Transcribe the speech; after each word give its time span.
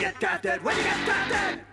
get 0.00 0.18
drafted. 0.18 0.64
When 0.64 0.76
you 0.76 0.82
get 0.82 1.04
drafted. 1.04 1.69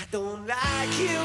I 0.00 0.06
don't 0.10 0.46
like 0.46 0.98
you. 0.98 1.20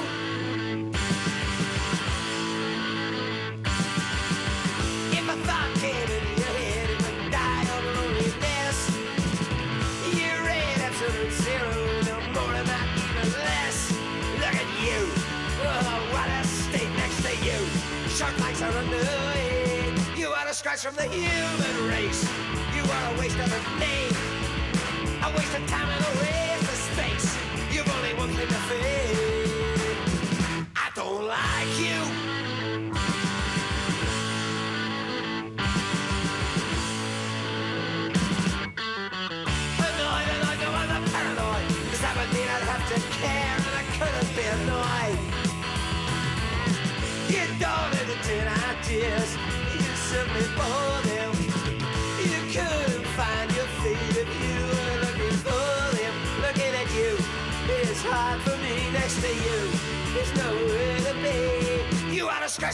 If 5.11 5.25
thought 5.45 5.71
came 5.81 6.09
your 6.37 6.53
head, 6.61 6.89
it 6.89 6.97
would 7.01 7.31
die 7.31 7.63
of 7.63 7.83
loneliness. 7.95 8.79
You're 10.13 10.49
zero, 11.31 11.71
no 12.05 12.15
more 12.33 12.53
and 12.53 12.67
not 12.67 12.87
even 12.97 13.29
less. 13.45 13.77
Look 14.41 14.55
at 14.63 14.69
you, 14.83 14.99
oh, 15.63 16.09
what 16.13 16.29
a 16.29 16.43
state 16.47 16.93
next 16.97 17.19
to 17.23 17.31
you. 17.45 17.59
You 20.17 20.27
are 20.29 20.47
a 20.47 20.53
scratch 20.53 20.79
from 20.79 20.95
the 20.95 21.03
human 21.03 21.87
race. 21.87 22.23
You 22.75 22.83
are 22.83 23.13
a 23.13 23.19
waste 23.19 23.39
of 23.39 23.51
a 23.51 23.79
name, 23.79 24.13
a 25.23 25.29
waste 25.37 25.55
of 25.57 25.67
time. 25.67 25.98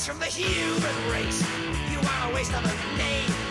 from 0.03 0.19
the 0.19 0.25
human 0.25 1.09
race. 1.09 1.41
You 1.89 1.99
are 1.99 2.29
a 2.29 2.35
waste 2.35 2.51
of 2.51 2.65
a 2.65 2.97
name. 2.97 3.44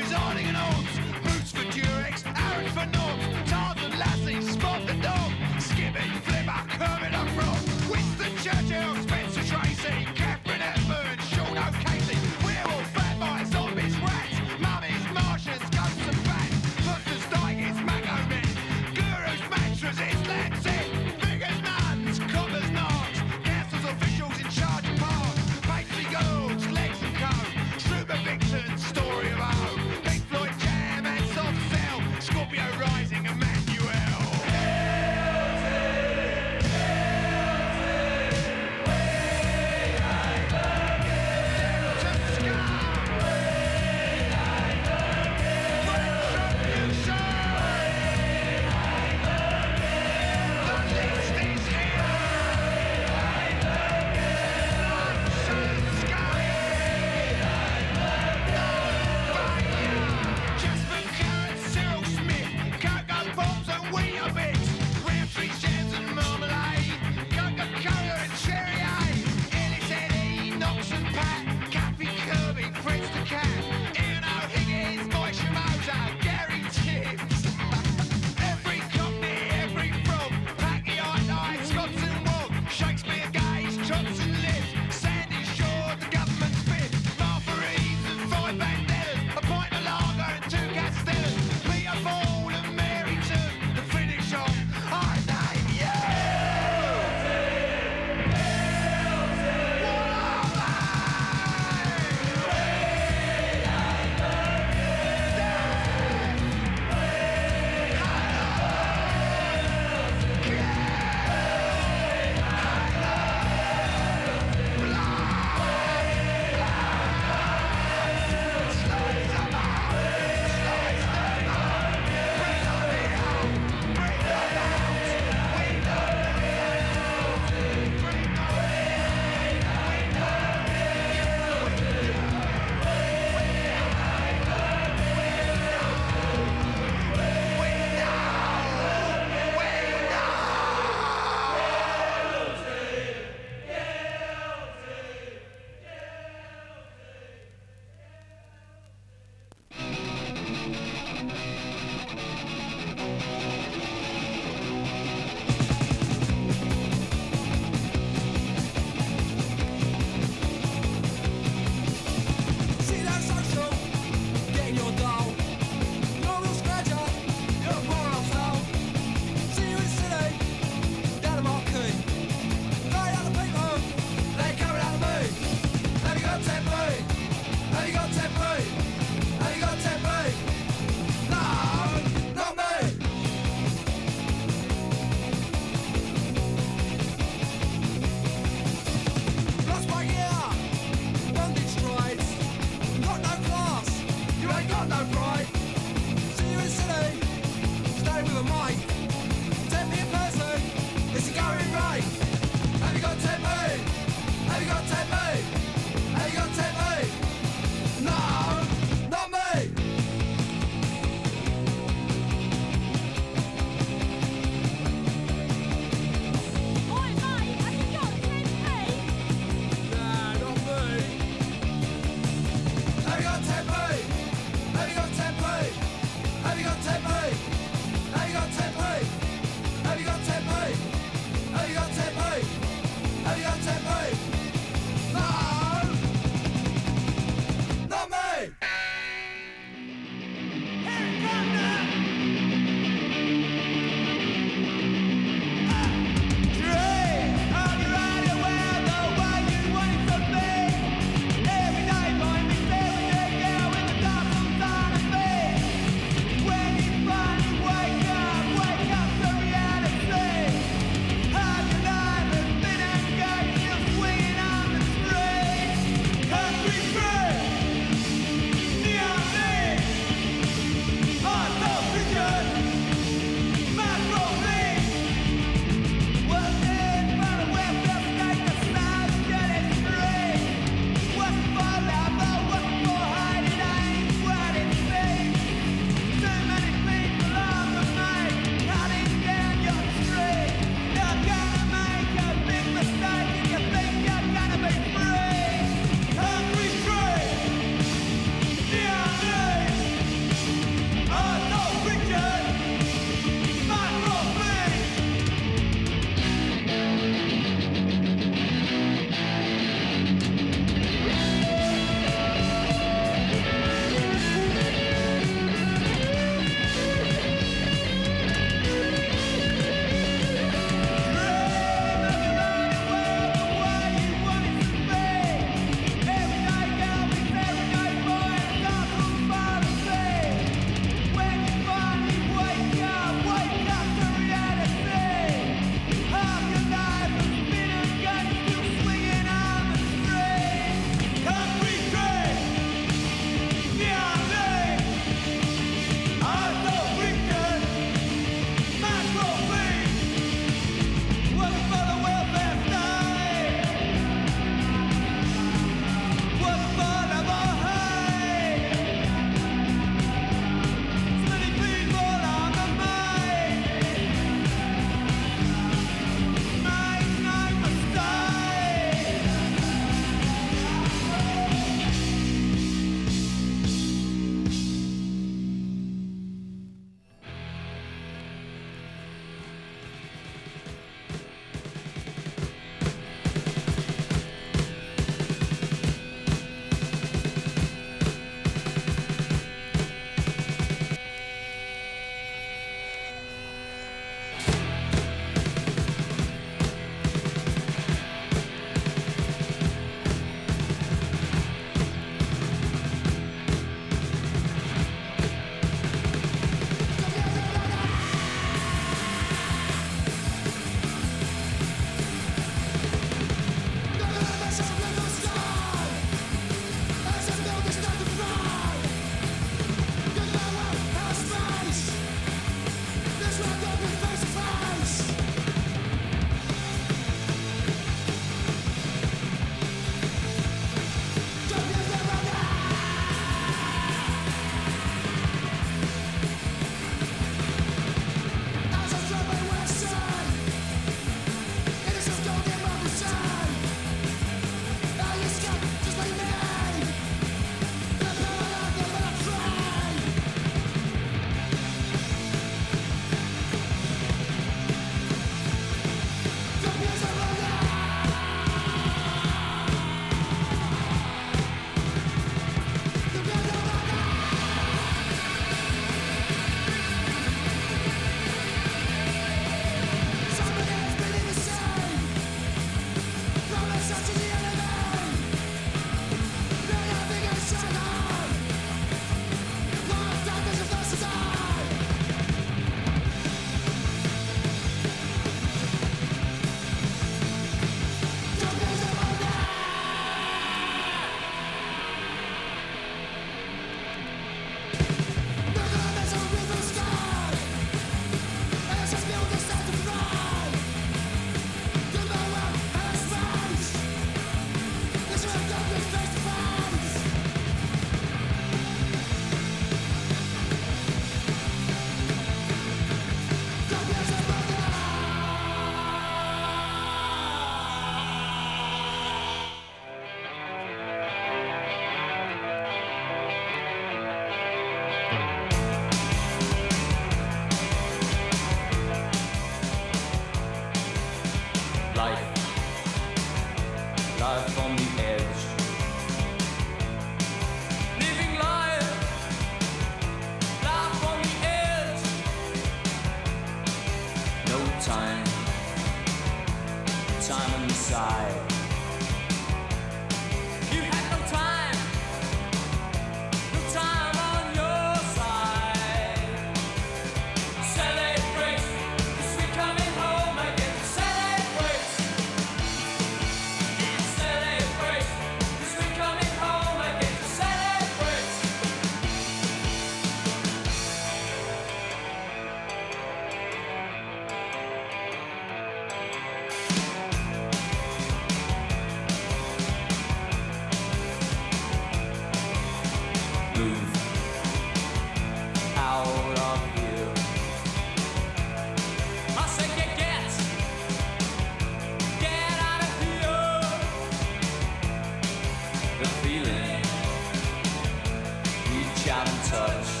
Reach 599.03 599.11
and 599.11 599.43
touch. 599.45 600.00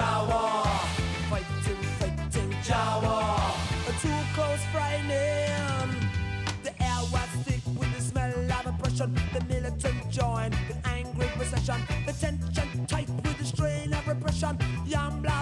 Jah 0.00 0.24
war, 0.30 0.64
fighting, 1.28 1.82
fighting, 2.00 2.56
Jah 2.64 3.00
war. 3.02 3.36
Too 4.00 4.20
close, 4.32 4.64
frightening. 4.72 5.92
The 6.62 6.72
air 6.82 7.02
was 7.12 7.28
thick 7.44 7.60
with 7.78 7.94
the 7.94 8.02
smell 8.02 8.32
of 8.32 8.66
oppression. 8.66 9.14
The 9.34 9.44
militant 9.44 10.08
joined 10.08 10.54
in 10.70 10.78
angry 10.86 11.26
procession. 11.36 11.82
The 12.06 12.14
tension 12.14 12.86
tight 12.86 13.10
with 13.10 13.36
the 13.36 13.44
strain 13.44 13.92
of 13.92 14.08
repression. 14.08 14.56
Young 14.86 15.20
blood 15.20 15.39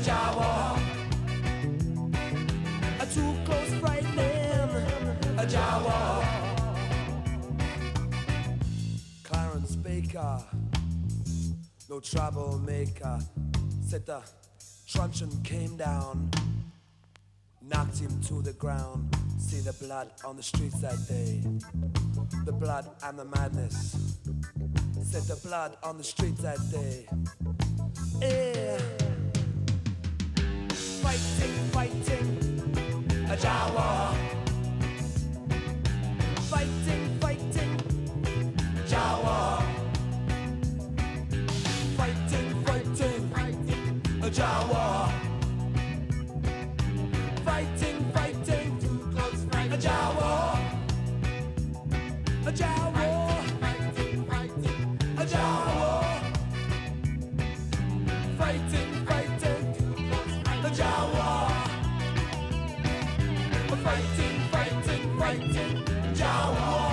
a 0.00 0.02
Jah 0.02 0.32
war. 0.36 0.78
A 3.00 3.06
too 3.06 3.34
close 3.44 3.72
frightening 3.80 5.38
a 5.38 5.46
Jah 5.46 5.82
war. 5.84 6.24
Clarence 9.24 9.76
Baker, 9.76 10.42
no 11.90 12.00
troublemaker. 12.00 13.18
Said 13.86 14.06
the 14.06 14.22
truncheon 14.86 15.30
came 15.42 15.76
down 15.76 16.30
knocked 17.62 17.98
him 17.98 18.20
to 18.22 18.42
the 18.42 18.52
ground. 18.54 19.14
See 19.38 19.60
the 19.60 19.72
blood 19.84 20.10
on 20.24 20.36
the 20.36 20.42
streets 20.42 20.80
that 20.80 20.96
day. 21.08 21.42
The 22.46 22.52
blood 22.52 22.90
and 23.04 23.18
the 23.18 23.26
madness. 23.26 23.96
Said 25.02 25.22
the 25.24 25.38
blood 25.46 25.76
on 25.82 25.98
the 25.98 26.04
streets 26.04 26.40
that 26.42 26.58
day. 26.70 27.06
Yeah. 28.20 29.09
Fighting, 31.02 31.56
fighting, 31.72 32.28
a 33.30 33.36
Jah 33.36 33.72
war. 33.74 34.14
Fighting, 36.50 37.04
fighting, 37.20 37.72
Jah 38.86 39.14
war. 39.24 39.62
Fighting, 41.96 42.64
fighting, 42.64 44.02
a 44.22 44.30
Jah 44.30 44.66
war 44.70 45.30
fighting, 47.50 48.04
fighting, 48.12 48.78
too 48.80 48.98
close, 49.12 49.44
fighting. 49.50 49.72
A 49.72 49.78
Jah 49.78 50.14
war, 50.18 50.58
a 52.46 52.52
Jah 52.52 52.92
war, 52.94 52.99
fighting, 65.30 65.52
fighting, 65.52 66.14
Jah 66.14 66.48
war, 66.48 66.56
fighting, 66.58 66.89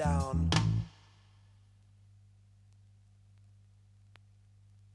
Down 0.00 0.39